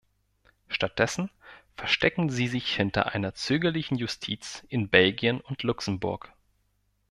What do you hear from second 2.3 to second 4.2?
Sie sich hinter einer zögerlichen